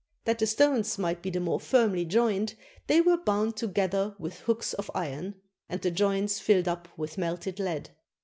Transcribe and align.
That 0.25 0.39
the 0.39 0.47
stones 0.47 0.97
might 0.97 1.21
be 1.21 1.29
the 1.29 1.39
more 1.39 1.59
firmly 1.59 2.05
joined, 2.05 2.55
they 2.87 3.01
were 3.01 3.17
bound 3.23 3.55
together 3.55 4.15
with 4.17 4.39
hooks 4.39 4.73
of 4.73 4.89
iron, 4.95 5.35
and 5.69 5.79
the 5.79 5.91
joints 5.91 6.39
filled 6.39 6.67
up 6.67 6.87
with 6.97 7.19
melted 7.19 7.59
lead. 7.59 7.91